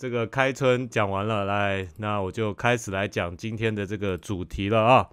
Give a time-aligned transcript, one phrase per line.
[0.00, 5.10] 这个开春讲完了，来，那我就开始来讲今天的这个主题了啊。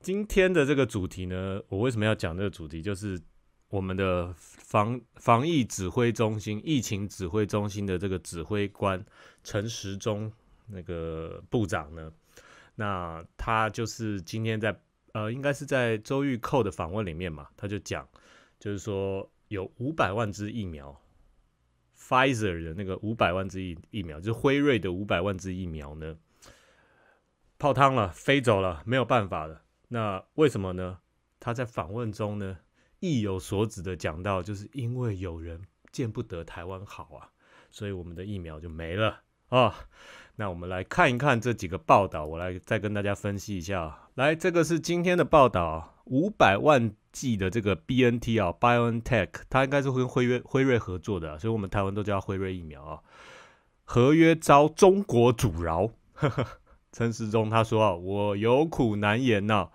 [0.00, 2.80] 今天的这个主题呢，我为什么要讲这个主题？
[2.80, 3.20] 就是
[3.68, 9.04] 我们的防防疫指挥中心、疫情指挥中心的这个指挥官
[9.44, 10.32] 陈时中
[10.68, 12.10] 那个部长呢，
[12.76, 14.74] 那他就是今天在
[15.12, 18.08] 呃，应该是在周玉蔻的访问里面嘛，他就讲，
[18.58, 20.98] 就是说有五百万支疫苗。
[22.12, 26.14] Pfizer 的那个五百万支疫疫苗，就是辉瑞的五百万支疫苗呢，
[27.58, 29.62] 泡汤了，飞走了，没有办法了。
[29.88, 30.98] 那为什么呢？
[31.40, 32.58] 他在访问中呢，
[33.00, 37.30] 意有所指的讲到，就是因为有人见不得台湾好啊，
[37.70, 39.74] 所以我们的疫苗就没了啊。
[40.36, 44.10] 那我们来看一看这几个报道，我来再跟大家分析一下。
[44.16, 52.98] 来，这个是今天的报道，五百万剂的这个 B N T 啊，BioNTech，它应该是跟辉瑞辉瑞合作的，所以我们台湾都叫辉瑞疫苗啊。
[53.84, 55.90] 合约遭中国阻挠，
[56.92, 59.68] 陈时中他说啊，我有苦难言呐。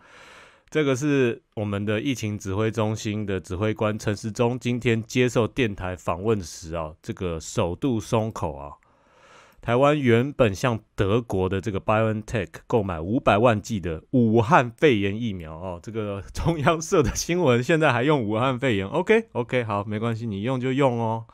[0.70, 8.74] 这个是我们的疫情指挥中心的指挥官陈时中今天接受电台访问时啊，这个首度松口啊。
[9.68, 21.26] 台湾原本向德国的这个 BioNTech 购买五百万剂的武汉肺炎疫苗哦，这个中央社的新闻现在还用武汉肺炎，OK OK 好，没关系，你用就用哦。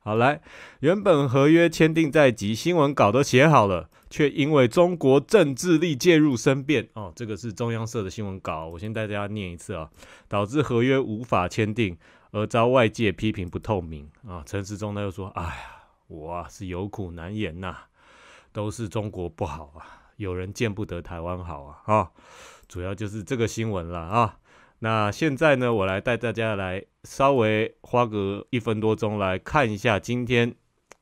[0.00, 0.40] 好来，
[0.80, 9.88] 原本合约签订在即，新闻稿都写好了，却因为中国政治力介入生变哦，这个是中央社的新闻稿，我先带大家念一次啊，
[10.26, 11.96] 导致合约无法签订，
[12.32, 14.42] 而遭外界批评不透明啊。
[14.44, 15.75] 陈时中他又说，哎呀。
[16.08, 17.76] 我啊是有苦难言呐，
[18.52, 22.10] 都是中国不好啊，有人见不得台湾好啊啊，
[22.68, 24.38] 主要就是这个新闻了啊。
[24.78, 30.54] 那现在呢，我来带大家来稍微花个一分多钟来看一下，今天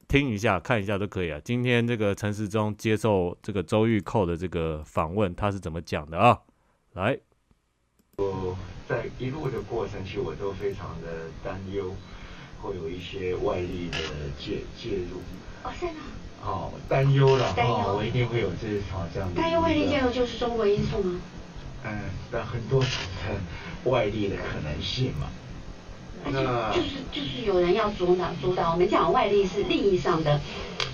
[0.07, 1.41] 听一下看一下都可以啊。
[1.45, 6.41] 今天这个陈时中接受这个周玉蔻的这个访问，他是怎么讲的啊？
[6.93, 7.19] 来，
[8.17, 8.57] 我
[8.89, 11.09] 在一路的过程，其实我都非常的
[11.43, 11.93] 担忧。
[12.65, 13.99] 会有一些外力的
[14.41, 15.21] 介介入，
[15.63, 16.01] 哦，是吗？
[16.43, 19.41] 哦，担忧了，哦，我一定会有这场这样的。
[19.41, 21.21] 担忧外力介入就是中国因素吗？
[21.85, 21.91] 嗯，
[22.33, 22.89] 但很多种
[23.29, 25.29] 的外力的可能性嘛。
[26.27, 30.41] 那就是就是有人要主导主导，我们讲外力是利益上的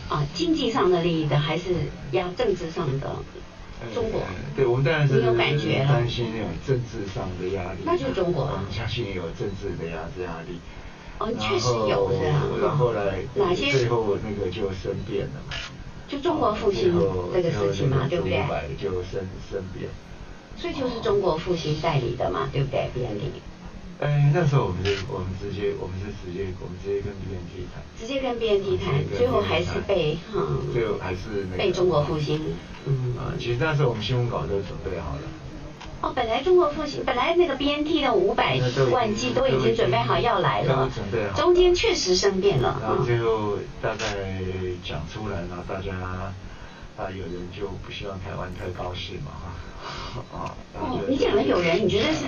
[0.09, 1.73] 啊，经济上的利益的，还是
[2.11, 3.15] 压政治上的？
[3.95, 4.21] 中国，
[4.57, 7.79] 对我们当然是有感觉担心那种政治上的压力。
[7.85, 10.59] 那就是中国，我们相信有政治的压压力。
[11.21, 12.49] 哦，确实有的啊。
[12.61, 13.71] 然后来，哪些？
[13.71, 15.55] 最后那个就生变了嘛。
[16.09, 16.93] 就中国复兴
[17.33, 18.43] 这个事情嘛，对不对？
[18.81, 19.89] 就生生变。
[20.57, 23.31] 所以就是中国复兴代理的嘛，对不对？B N T。
[24.01, 27.85] 哎，那时候我们就我们直接我们是直接我们直接跟 B N T 谈。
[28.01, 30.43] 直接跟 B N T 谈，最后还是被哈。
[30.73, 32.41] 最后还是被中国复兴。
[32.87, 33.15] 嗯。
[33.19, 35.23] 啊，其实那时候我们新闻稿都准备好了。
[36.03, 38.59] 哦，本来中国复兴，本来那个 B N T 的五百
[38.91, 40.91] 万剂都已经准备好要来了，
[41.37, 42.79] 中间确实生变了。
[42.83, 44.07] 然后最后大概
[44.83, 45.93] 讲出来然后，大家
[46.97, 50.23] 啊有人就不希望台湾太高兴嘛哈。
[50.33, 50.55] 啊。
[50.81, 52.25] 哦，你讲的有人，你觉得是？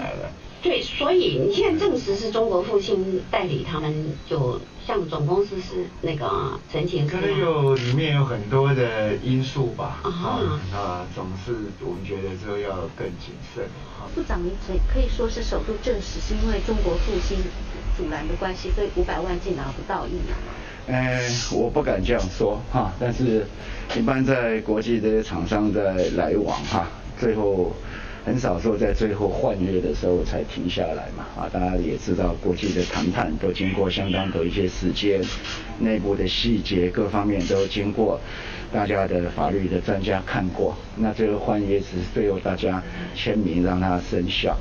[0.62, 3.92] 对，所以你现在证实是中国复兴代理，他们
[4.30, 9.98] 就像总公司是那个陈前可能有里面有很多的因素吧。
[10.04, 10.62] 啊。
[10.72, 11.52] 啊，总是
[11.84, 13.64] 我们觉得这个要更谨慎。
[14.14, 17.38] 部长，您可可以说是首度证实是因为中国复兴
[17.96, 20.36] 阻拦的关系，所以五百万竟拿不到疫苗。
[20.86, 23.44] 呃，我不敢这样说哈，但是
[23.96, 26.86] 一般在国际这些厂商在来往哈，
[27.18, 27.74] 最后。
[28.24, 35.20] 很少说在最后换约的时候才停下来嘛，啊，大家也知道国际的谈判都经过相当的一些时间，
[35.80, 38.20] 内部的细节各方面都经过
[38.72, 42.80] 大家的法律的专家看过，那最后换约只是最后大家
[43.14, 44.56] 签名让它生效，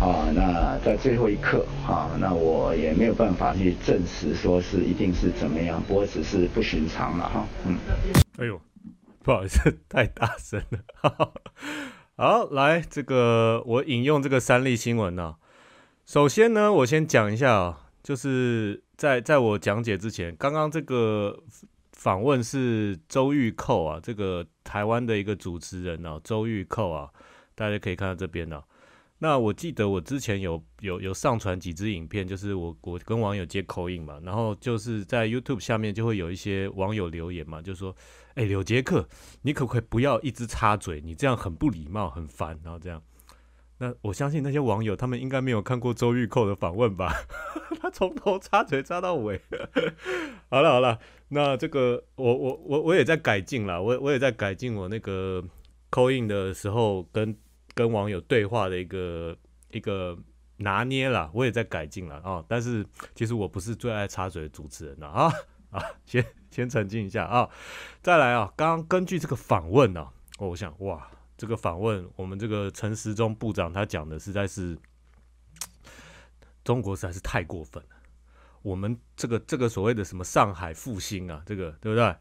[0.00, 7.76] 啊，那在最后一刻，啊，那我也没有办法去证实说是一定是怎么样，不过只是不寻常了哈，嗯。
[8.38, 8.58] 哎呦，
[9.22, 10.78] 不好意思，太大声了。
[10.94, 11.30] 哈 哈
[12.18, 15.36] 好，来这个我引用这个三立新闻呢。
[16.06, 21.38] 首先呢，我先讲一下啊，就是在在我讲解之前，刚刚这个
[21.92, 27.10] 访问是周玉蔻啊，这个台湾的一个主持人啊，周玉蔻啊，
[27.54, 28.62] 大家可以看到这边呢。
[29.18, 37.94] 那我记得我之前有有有上传几支影片，就是我我跟网友接口音嘛，然后就是在 YouTube 下面就会有一些网友留言嘛，就说。
[38.36, 39.08] 哎，柳杰克，
[39.40, 41.00] 你可不可以不要一直插嘴？
[41.00, 42.60] 你这样很不礼貌，很烦。
[42.62, 43.02] 然后这样，
[43.78, 47.14] 那我相信那些网友他们应该没有看过周玉蔻的访问吧？
[47.80, 49.40] 他从头插嘴插到尾。
[50.50, 50.98] 好了好了，
[51.28, 55.42] 那这个我我我我也在改进了，我我也在改进我那个
[55.88, 57.34] 扣印的时候跟
[57.76, 59.36] 跟网友对话的一个
[59.70, 60.18] 一个
[60.56, 62.44] 拿捏了，我也在改进了啊。
[62.48, 62.84] 但是
[63.14, 65.32] 其实我不是最爱插嘴的主持人了啊
[65.70, 67.48] 啊，先先澄清一下啊。
[68.02, 70.08] 再来啊，刚刚根据这个访问呢，
[70.38, 71.08] 我想哇。
[71.38, 74.74] 这个访问，我们这个陈时中部长他讲的实在是，
[76.64, 77.90] 中国实在是太过分了。
[78.62, 82.16] 我们这个这个所谓的什么上海复兴啊，这个对不对？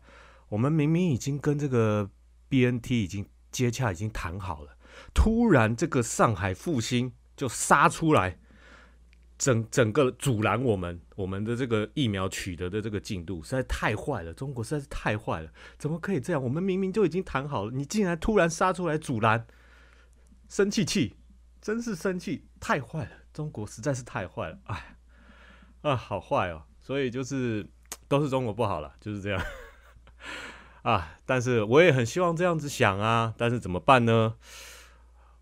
[0.49, 2.09] 我们明明已经跟这个
[2.49, 4.74] BNT 已经接洽，已经谈好了，
[5.13, 8.39] 突然这个上海复兴就杀出来。
[9.37, 16.41] 整整个阻拦我们我们的这个疫苗取得的这个进度实在太坏了，中国实在是太坏了，怎么可以这样？
[16.41, 19.45] 我们明明就已经谈好了，你竟然突然杀出来阻拦，
[20.47, 21.17] 生气气，
[21.61, 24.95] 真是生气，太坏了，中国实在是太坏了， 哎，
[25.81, 27.67] 啊，好坏哦，所以就是
[28.07, 29.45] 都是中国不好了，就是这样，
[30.83, 34.35] 啊，但是我也很希望这样子想啊，但是怎么办呢？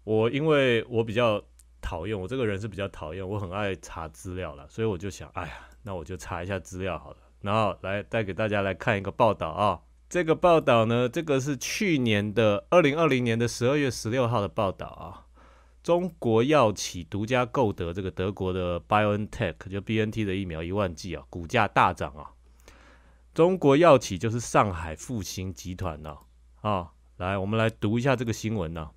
[0.04, 1.44] 我因为我比较。
[1.86, 9.82] 讨厌我这个人是比较讨厌，我很爱查资料了，所以我就想，哎呀，那我就查一下资料好了，然后来带给大家来看一个报道啊。
[10.08, 15.28] 这个报道呢，这个是去年的二零二零年的十二月十六号的报道啊。
[15.84, 22.32] 中国药企独家购得这个德国的 BioNTech 就 BNT 的疫苗一万剂啊，股价大涨啊。
[23.34, 26.16] 中国药企就是上海复星集团呢
[26.62, 28.90] 啊，来，我们来读一下这个新闻呢。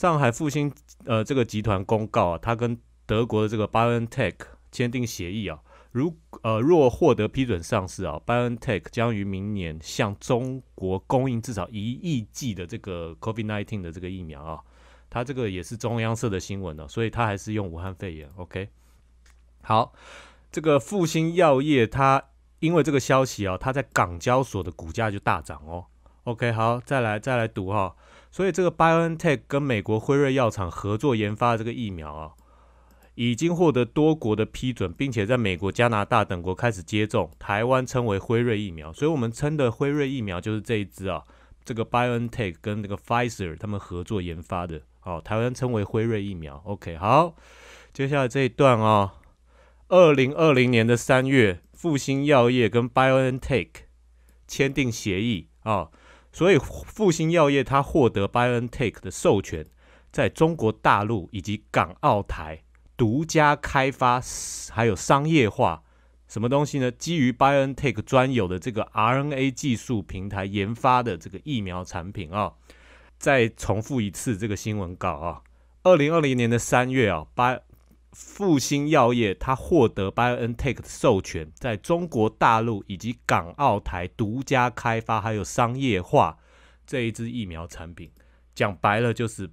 [0.00, 0.72] 上海复兴
[1.04, 2.74] 呃这个集团公告啊，他跟
[3.04, 4.34] 德国的这个 BioNTech
[4.72, 5.60] 签订协议啊，
[5.92, 14.60] 如呃若获得批准上市啊，BioNTech 将于明年向中国供应至少一亿剂的这个 COVID-19 的这个疫苗啊，
[15.10, 18.26] 它这个也是中央社的新闻呢，所以它还是用武汉肺炎。
[18.36, 18.70] OK，
[19.60, 19.92] 好，
[20.50, 22.24] 这个复兴药业它
[22.60, 25.84] 因为这个消息啊，它在港交所的股价就大涨哦。
[26.24, 27.94] OK，好，再来再来读哈。
[28.30, 32.32] 所以这个 BioNTech 跟美国辉瑞药厂合作研发的这个疫苗啊，
[33.16, 37.30] 已经获得多国的批准，并且在美国、加拿大等国开始接种。
[37.38, 41.24] 台湾称为辉瑞疫苗，所以我们称的辉瑞疫苗就是这一支啊。
[41.64, 46.62] 这个 BioNTech 跟那个 Pfizer 他们合作研发的，哦，台湾称为辉瑞疫苗。
[46.64, 47.34] OK，好，
[47.92, 49.14] 接下来这一段啊，
[49.88, 53.68] 二零二零年的三月，复兴药业跟 BioNTech
[54.48, 55.90] 签订协议啊。
[56.32, 59.66] 所以复兴药业它获得 BioNTech 的授权，
[60.10, 62.62] 在中国大陆以及港澳台
[62.96, 64.20] 独家开发，
[64.70, 65.82] 还有商业化
[66.28, 66.90] 什么东西呢？
[66.90, 72.52] 基于 BioNTech 专有的这个 RNA 技术平台研发的这个疫苗产品啊。
[73.18, 75.42] 再重复一次这个新闻稿啊，
[75.82, 77.60] 二零二零年的三月啊，Bio
[78.12, 86.38] 复兴药业，它获得 BioNTech 的授权，在中国大陆以及港澳台独家开发，还有商业化
[86.84, 88.10] 这一支疫苗产品。
[88.52, 89.48] 讲白了，就是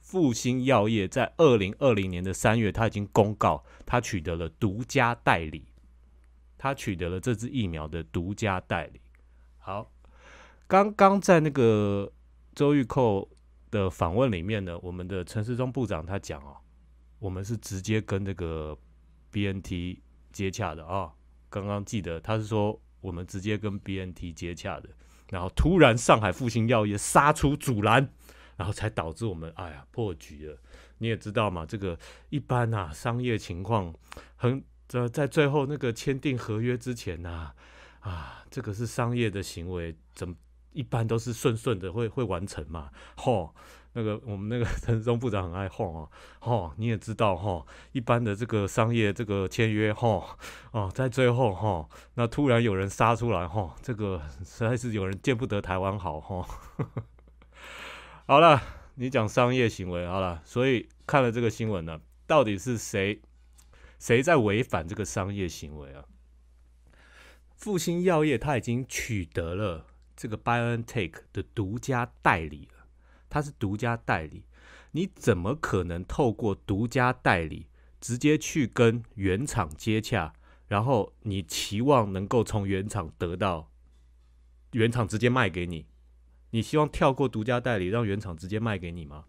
[0.00, 5.64] 复兴药业在二零二零年的三月，它已经公告，它取得了独家代理，
[6.58, 9.00] 它取得了这支疫苗的独家代理。
[9.58, 9.90] 好，
[10.66, 12.12] 刚刚在那个
[12.54, 13.26] 周玉蔻
[13.70, 16.58] 的访问里面呢，我们的陈世忠部长他讲哦。
[17.22, 18.76] 我们是直接跟这个
[19.30, 20.00] BNT
[20.32, 21.12] 接洽的啊，
[21.48, 24.88] 刚刚记得他是说我们直接跟 BNT 接洽的，
[25.30, 28.12] 然后突然上海复兴药业杀出阻拦，
[28.56, 30.58] 然后才导致我们哎呀破局了。
[30.98, 31.96] 你也知道嘛，这个
[32.28, 33.94] 一般啊商业情况
[34.34, 37.52] 很在在最后那个签订合约之前呐
[38.00, 40.34] 啊，这个是商业的行为，怎么
[40.72, 43.54] 一般都是顺顺的会会完成嘛，吼。
[43.94, 50.38] 那个我们那个陈忠部长很爱晃哦，吼你也知道哈，一般的这个商业这个签约哈，
[50.70, 56.46] 哦在最后哈，那突然有人杀出来哈，这个实在是有人见不得台湾好哈。
[58.26, 58.62] 好了，
[58.94, 63.20] 你讲商业行为好了，所以看了这个新闻呢，到底是谁
[63.98, 66.04] 谁在违反这个商业行为啊？
[67.54, 72.68] 复兴药业他已经取得了这个 BioNTech 的独家代理。
[73.32, 74.44] 他是独家代理，
[74.90, 77.66] 你怎么可能透过独家代理
[77.98, 80.34] 直接去跟原厂接洽，
[80.68, 83.70] 然后你期望能够从原厂得到
[84.72, 85.86] 原厂直接卖给你？
[86.50, 89.24] 你希望跳过独家代理，让原厂直接卖给你吗？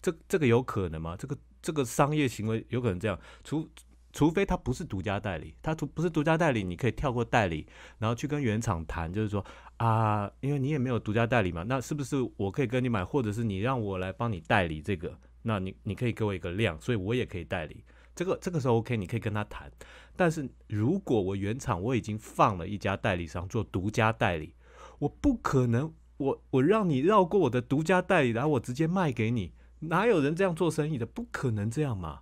[0.00, 1.14] 这这个有可能吗？
[1.14, 3.20] 这个这个商业行为有可能这样？
[3.44, 3.68] 除
[4.16, 7.66] 除非他不是独家代理，他不是独家代理，你可以跳过代理，
[7.98, 9.44] 然后去跟原厂谈，就是说
[9.76, 15.14] 啊，因为你也没有独家代理嘛，那是不是我可以跟你买，或者是你让我来帮你代理这个？
[15.42, 17.84] 那你你可以给我一个量，所以我也可以代理。
[18.14, 19.70] 这个这个时候 OK，你可以跟他谈。
[20.16, 24.54] 但是如果我原厂我已经放了一家代理商做独家代理，
[24.98, 31.04] 我不可能我我让你绕过我的独家代理，然后我直接卖给你，哪有人这样做生意的？
[31.04, 32.20] 不可能这样嘛。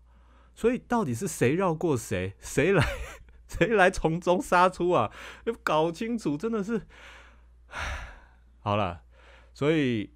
[0.54, 2.84] 所以到底是谁绕过谁，谁来
[3.48, 5.12] 谁来从中杀出啊？
[5.44, 6.86] 要搞清楚，真的是，
[8.60, 9.02] 好了，
[9.52, 10.12] 所以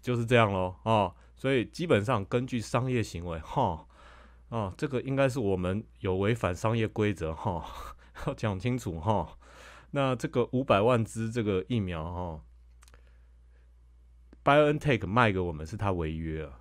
[0.00, 1.14] 就是这样喽哦。
[1.36, 3.86] 所以基本上根据商业行为，哈，
[4.48, 7.64] 哦，这个应该是我们有违反商业规则，哈，
[8.26, 9.38] 要讲清楚哈。
[9.92, 12.44] 那这个五百万支这个疫苗，哈
[14.42, 16.60] ，BioNTech 卖给我们是他违约啊，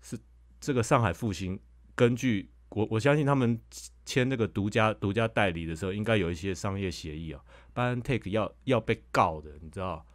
[0.00, 0.18] 是
[0.58, 1.60] 这个上海复兴
[2.00, 3.60] 根据我我相信他们
[4.06, 10.06] 签那个独家独家代理的时候，应该有一些商业协议啊，BioNTech 要要被告的，你知道，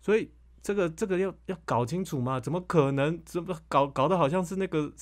[0.00, 0.30] 所以。
[0.62, 2.40] 这个这个要要搞清楚吗？
[2.40, 3.22] 怎么可能？
[3.24, 4.92] 怎么搞搞得好像是那个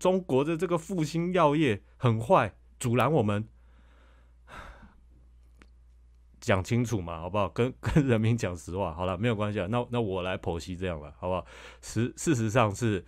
[0.00, 3.46] 中国的这个复兴药业很坏，阻拦我们？
[6.40, 7.48] 讲清楚嘛，好不好？
[7.48, 8.92] 跟跟人民讲实话。
[8.92, 9.68] 好了，没有关系啊。
[9.70, 11.46] 那那我来剖析这样了，好不好？
[11.80, 13.04] 实事实上是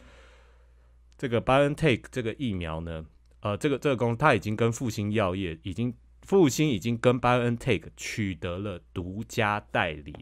[1.18, 3.04] 这个 BioNTech 这个疫苗呢，
[3.40, 10.20] 呃，这个这个公司它已经跟复兴药业已经复兴已经跟 BioNTech 取得了独家代理了。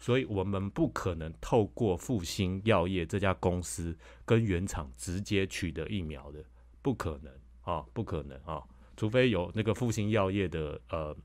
[0.00, 6.44] 所以我们不可能透过复兴药业这家公司跟原厂直接取得疫苗的，
[6.82, 8.60] 不可能啊，不可能啊，
[8.96, 11.16] 除非有那个复兴药业的呃，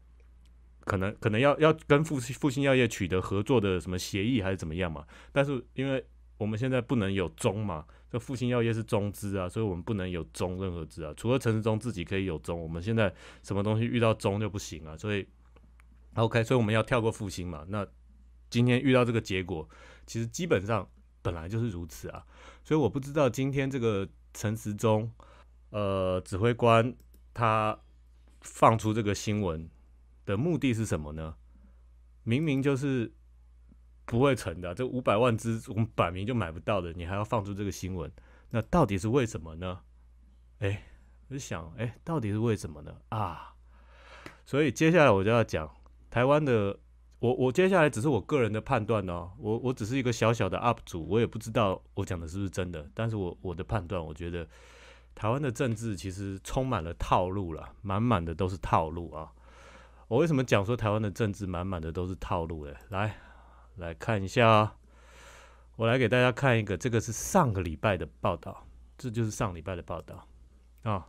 [0.82, 5.08] 可能可能要要跟复复兴药业取得合作的什么协议还是怎么样嘛？
[5.32, 6.06] 但是因为
[6.38, 13.13] 我们现在不能有中嘛，这复兴药业是中资啊，所以我们不能有中任何资啊，除了陈时中自己可以有中，我们现在
[13.44, 15.27] 什么东西遇到中就不行啊，所以
[16.15, 17.88] OK，所以我们要跳过复兴嘛，那。
[18.50, 19.67] 今天遇到这个结果，
[20.06, 20.89] 其实基本上
[21.22, 22.25] 本来就是如此啊，
[22.63, 25.12] 所以我不知道今天这个陈时中，
[25.70, 26.96] 呃，指挥官
[27.34, 27.77] 他
[28.39, 29.70] 放出这个新闻
[30.25, 31.36] 的目的是什么呢？
[32.24, 33.12] 明明就是
[34.08, 38.12] 不会成的，这五百万只我们摆明就买不到的，你还要放出这个新闻，
[38.50, 39.82] 那到底是为什么呢？
[40.58, 40.82] 哎，
[41.28, 42.92] 我就想，哎，到底是为什么呢？
[43.10, 43.54] 啊，
[44.44, 45.70] 所以接下来我就要讲
[46.10, 46.80] 台湾的。
[47.20, 54.48] 我我接下来只是我个人的判断哦，我我只是一个小小的 UP 主，我也不知道我讲的是不是真的，但是我我的判断，我觉得
[55.16, 59.34] 台湾的政治其实充满了套路了，满满的都是套路啊！
[60.08, 62.80] 我为什么讲说台湾的政治满满的都是套路哎？
[62.90, 63.18] 来
[63.77, 64.75] 来看一下，
[65.75, 68.67] 我来给大家看一个，这个是上个礼拜的报道，
[68.98, 70.27] 这就是上礼拜的报道
[70.84, 71.07] 啊，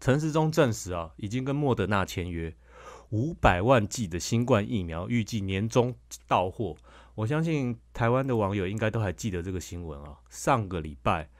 [0.00, 2.54] 陈时中证实啊，已经跟莫德纳签约。
[3.10, 5.94] 五百万剂的新冠疫苗预计年中
[6.26, 6.76] 到货，
[7.14, 10.18] 我相信台湾的网友应该都还记得这个新闻啊。
[10.28, 11.30] 上个礼拜，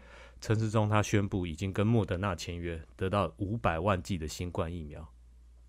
[0.41, 5.07] 陈时中他宣布已经跟莫德纳签约，得到五百万剂的新冠疫苗，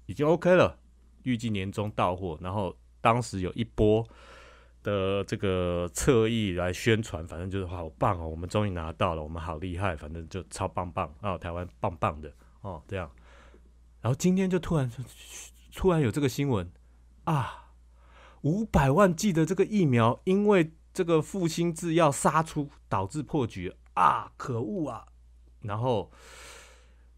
[0.05, 0.79] 已经 OK 了，
[1.23, 2.37] 预计年中到货。
[2.39, 4.07] 然后当时有一波
[4.83, 13.09] 的这个侧翼来宣传，反正就是好棒哦，我们终于拿到了，我们好厉害，反正就超棒棒啊，台湾棒棒的哦，这样。
[14.01, 14.91] 然后今天就突然。
[15.71, 16.69] 突然有这个新闻
[17.25, 17.69] 啊，
[18.41, 24.31] 五百万剂的这个疫苗，因为这个复兴制药杀出，导致破局啊！
[24.35, 25.05] 可恶啊！
[25.61, 26.11] 然后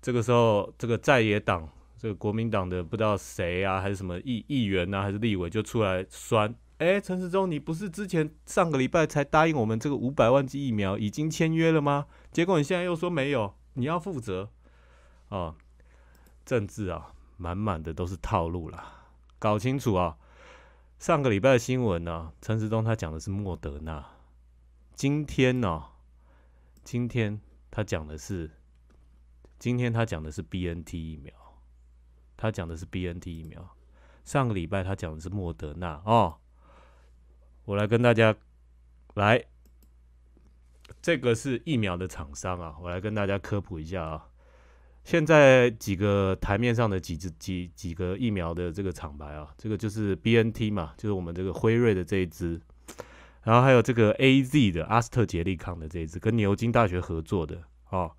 [0.02, 1.68] 这个时候，这个在野党，
[2.02, 12.08] 这个国民党的不知道谁啊，还是什么议议员啊，还是立委，就出来酸：哎，陈时中，你不是之前上个礼拜才答应我们这个五百万剂疫苗已经签约了吗？
[12.32, 14.50] 结果你现在又说没有，你要负责
[15.30, 15.54] 啊！
[16.44, 17.14] 政治啊！
[17.38, 19.06] 满满的都是套路啦，
[19.38, 20.18] 搞清楚啊！
[20.98, 24.04] 上个礼拜的新闻呢，陈时中他讲的是莫德纳，
[24.96, 25.84] 今天呢，
[26.84, 27.40] 今天
[27.70, 28.50] 他讲的是，
[29.60, 31.32] 今天他讲的是 B N T 疫苗，
[32.42, 33.78] 他讲的是 B N T 疫苗。
[34.24, 36.38] 上个礼拜他讲的是莫德纳哦，
[37.66, 38.36] 我来跟大家
[39.14, 39.46] 来，
[41.04, 44.28] 这个是疫苗的厂商啊，我来跟大家科普一下啊。
[45.04, 52.60] 现在几个台面上的几支几几个疫苗的这个厂牌啊，这个就是 B N T 嘛，就是我们这个辉瑞的这一支，
[53.44, 58.12] 然后还有这个 A Z 的阿斯特捷利康的这一支，跟牛津大学合作的哦。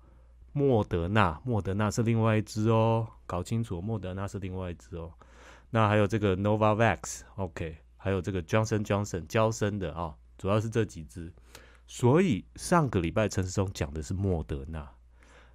[0.53, 5.11] 莫德纳，莫德纳是另外一支哦，搞清楚，莫德纳是另外一支哦。
[5.71, 11.33] 那还有这个 Novavax，OK，还有这个 Johnson Johnson 交生的啊，主要是这几支。
[11.87, 14.89] 所以上个礼拜陈世忠讲的是莫德纳。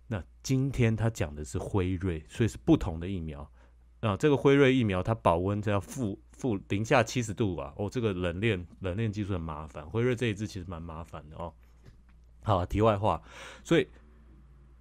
[0.08, 3.48] 那今天他讲的是辉瑞，所以是不同的疫苗
[4.00, 4.16] 啊。
[4.16, 7.72] 这个辉瑞疫苗它保温要负负零下七十度啊。
[7.76, 11.52] 哦，这个冷链冷链技术很麻烦，辉瑞这一支其实蛮麻烦的哦。
[12.42, 13.22] 好，题外话，
[13.62, 13.86] 所以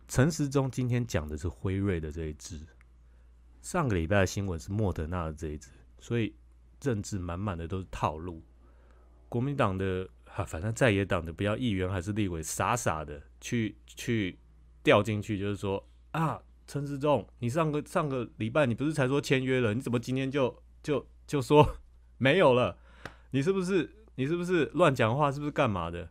[0.08, 2.60] 陈时中今天讲的是辉瑞的这一支，
[3.62, 6.34] 上个礼拜的新闻是莫德纳的这一支，所以
[6.80, 8.42] 政治满满的都是套路。
[9.28, 14.40] 国民党的哈，反正在野党的，不要议员还是立委，傻傻的去去
[14.82, 21.80] 掉进去，就是说啊，陈时中，你上个上个礼拜你不是才说签约了，你怎么今天就就就说
[22.18, 22.78] 没有了？
[23.32, 25.30] 你是不是你是不是乱讲话？
[25.30, 26.10] 是不是干嘛的？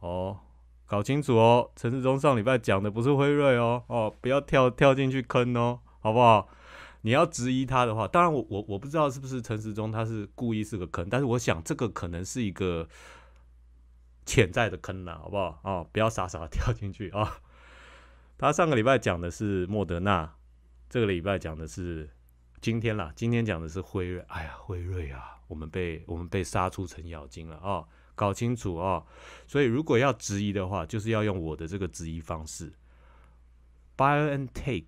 [0.00, 0.40] 哦。
[0.90, 6.48] 搞清楚哦，陈世忠上礼拜讲的不是辉瑞哦，哦，不要跳跳进去坑哦，好不好？
[7.02, 12.88] 你要质疑他的话，当然我我我不知道是不是陈时忠他是故意是个坑，但是我想这个可能是一个
[14.26, 15.60] 潜在的坑呐，好不好？
[15.62, 17.38] 哦，不要傻傻跳进去啊。
[18.36, 20.34] 他上个礼拜讲的是莫德纳，
[20.88, 22.10] 这个礼拜讲的是
[22.60, 24.20] 今天啦，今天讲的是辉瑞。
[24.26, 27.84] 哎呀，辉瑞啊，我们被我们被杀出程咬金了啊。
[28.20, 29.06] 搞清楚哦，
[29.46, 32.70] 所以如果要质疑的话，就是要用我的这个质疑方式。
[33.96, 34.84] BioNTech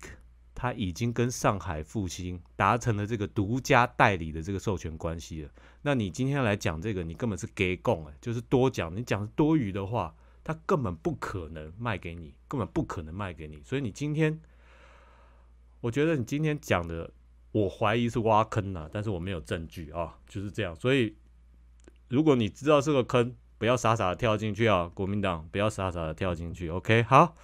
[0.53, 5.49] 它已经跟上海复兴达成了这个独家代理的这个授权关系了。
[5.81, 10.13] 那你今天来讲这个，你根本是给供哎，就是多讲，你讲多余的话，
[10.43, 13.63] 它根本不可能卖给你，根本不可能卖给你。
[13.63, 14.39] 所以你今天，
[15.81, 17.09] 我觉得你今天讲的，
[17.51, 21.15] 我怀疑是挖坑了，但是我没有证据啊，就是这样，所以。
[22.13, 24.87] 如果你知道是个坑，不要傻傻的跳进去啊！
[24.93, 26.69] 国民党不要傻傻的跳进去。
[26.69, 27.35] OK，好，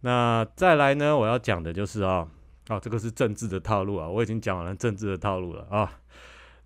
[0.00, 1.16] 那再来呢？
[1.16, 2.28] 我要讲的就是啊，
[2.66, 6.00] 啊，这个是政治的套路啊，我已经讲完了政治的套路了啊。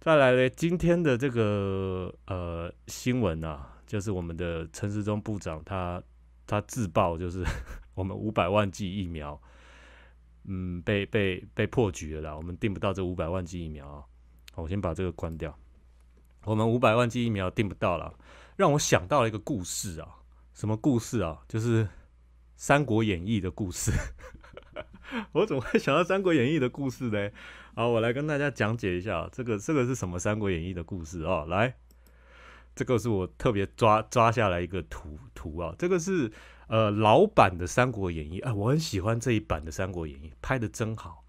[0.01, 6.03] 再来呢，今天的这个呃新闻啊，就是我们的陈时中部长他
[6.47, 7.45] 他自曝就是
[7.95, 9.39] 我们五百万剂疫苗，
[10.45, 14.03] 嗯，被被被破局了啦，我们订不到这五百万剂疫苗啊。
[14.55, 15.55] 我先把这个关掉。
[16.45, 18.15] 我们五百万剂疫苗订不到了，
[18.57, 20.09] 让我想到了一个故事啊，
[20.53, 21.43] 什么故事啊？
[21.47, 21.85] 就是
[22.57, 23.93] 《三国演义》的故事。
[25.33, 27.31] 我怎么会想到《三国演义》的故事呢？
[27.77, 31.45] 好，我来跟大家讲解一下，这个这个是什么《三国演义》的故事啊？
[31.45, 31.77] 来，
[32.75, 36.33] 这个是我特别抓抓下来一个图图啊，这个是
[36.67, 41.25] 呃老版的《三国演义》啊，我很喜欢这一版的《三国演义》，拍的真好。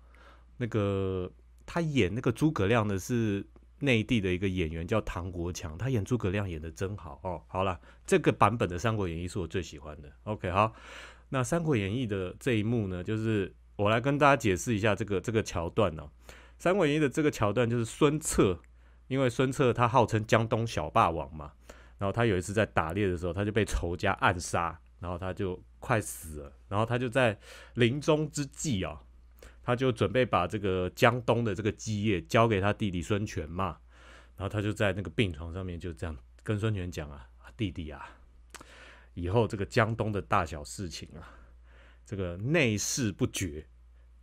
[0.58, 1.32] 那个
[1.68, 3.46] 他演那个诸葛亮的是。
[3.84, 7.42] 内地的一个演员叫唐国强，他演诸葛亮演的真好哦。
[7.48, 10.10] 好了，这个版本的《三国演义》是我最喜欢的。
[10.24, 10.74] OK，好，
[11.30, 16.10] 那《三国演义》的这一幕呢，就是我来跟大家解释一下这个这个桥段呢。
[16.58, 18.58] 《三国演义》的这个桥段就是孙策，
[19.10, 21.52] 因为孙策他号称江东小霸王嘛，
[21.98, 27.38] 然后他有一次在打猎的时候，他就被仇家暗杀，然后他就快死了，然后他就在
[27.74, 29.02] 临终之际啊。
[29.64, 33.78] 他就准备把这个江东的这个基业交给他弟弟孙权嘛，
[34.36, 38.06] 然后他就在那个病床上面就这样跟孙权讲啊，弟弟啊，
[39.14, 41.32] 以后这个江东的大小事情啊，
[42.06, 43.66] 这个内事不决，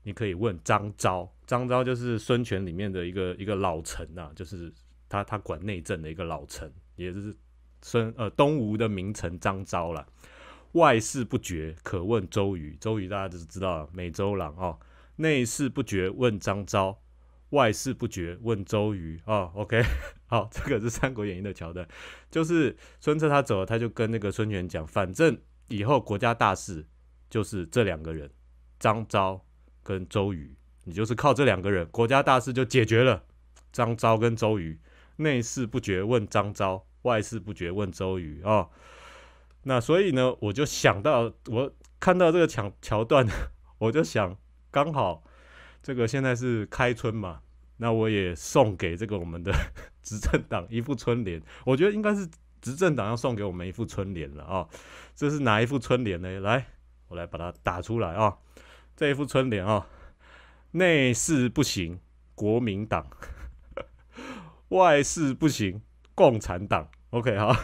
[0.03, 4.71] 你可以问张昭，张昭就是孙权里面的一个一个老臣呐，就是
[5.09, 7.35] 他他管内政的一个老臣，也就是
[7.81, 10.07] 孙呃东吴的名臣张昭了。
[10.73, 14.79] 外事不决，可问周瑜，周瑜大家都知道美周郎哦。
[15.21, 16.99] 内事不决问张昭，
[17.51, 19.53] 外事不决问周瑜啊。
[19.55, 19.83] OK，
[20.27, 21.87] 好，这个是《三国演义》的桥段，
[22.31, 26.87] 就是孙策他走了，他就跟那个孙权讲，反正以后国家大事
[27.29, 28.31] 就是这两个人，
[28.79, 29.45] 张昭
[29.83, 33.23] 跟周瑜，你就是靠这两个人，国家大事就解决了。
[33.71, 34.81] 张昭跟周瑜，
[35.17, 38.71] 内事不决问张昭，外事不决问周瑜啊。
[39.65, 43.27] 那所以呢，我就想到，我看到这个桥桥段，
[43.77, 44.35] 我就想。
[44.71, 45.23] 刚好
[45.83, 47.41] 这个现在是开春嘛，
[47.79, 49.53] 那我也送给这个我们的
[50.03, 51.43] 执政党一副春联。
[51.65, 52.29] 我觉得应该是
[52.61, 54.69] 执政党要送给我们一副春联了啊！
[55.15, 56.41] 这是哪一副春联呢？
[56.41, 56.67] 来，
[57.09, 58.37] 我来把它打出来啊！
[58.95, 59.87] 这一副春联啊，
[60.73, 61.99] 内事不行，
[62.35, 63.03] 国民党；
[64.69, 65.81] 外事不行，
[66.15, 66.87] 共产党。
[67.11, 67.59] OK 哈，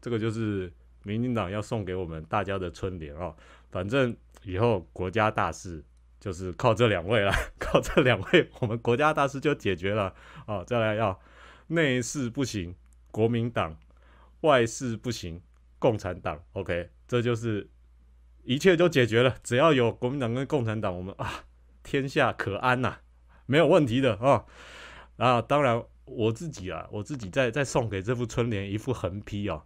[0.00, 0.70] 这个就是
[1.02, 3.34] 民进党要送给我们大家的春联啊！
[3.70, 5.82] 反正以后国家大事。
[6.24, 10.14] 就是靠这两位了，靠这两位，我们国家大事就解决了
[10.46, 10.64] 啊！
[10.64, 11.20] 再来要
[11.66, 12.74] 内事不行，
[13.10, 13.74] 国民党；
[14.40, 15.42] 外事不行，
[15.78, 16.42] 共产党。
[16.54, 17.68] OK，这就是
[18.42, 19.36] 一切就解决了。
[19.42, 21.44] 只要有国民党跟共产党，我们啊，
[21.82, 23.00] 天下可安呐，
[23.44, 24.46] 没有问题的啊！
[25.18, 29.62] 啊，当然我自己啊，我自己再再送给这副春联一副横批啊，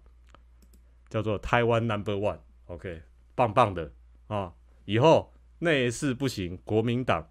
[1.09, 2.41] 叫做台湾 Number One。
[2.67, 3.03] OK，
[3.37, 3.93] 棒棒的
[4.27, 4.55] 啊！
[4.87, 5.33] 以后。
[5.61, 7.23] 内事不行，国民党；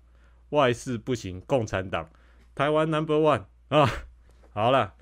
[0.49, 2.09] 外事不行，共产党。
[2.53, 3.89] 台湾 Number One 啊！
[4.51, 4.95] 好了，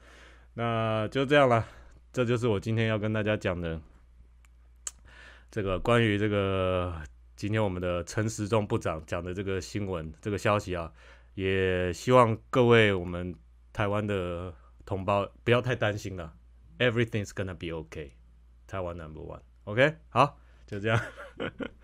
[0.55, 1.65] 那就这样了。
[2.11, 3.81] 这就是我今天要跟大家讲的
[5.51, 7.01] 这个关于这个
[7.35, 10.91] 今天我们的陈时中部长讲的这个新闻这个消息啊，
[11.33, 13.35] 也希望各位我们
[13.73, 14.53] 台湾的
[14.85, 16.33] 同胞不要太担心了
[16.79, 18.11] ，Everything's gonna be okay，
[18.67, 21.01] 台湾 Number One，OK，好，就这样。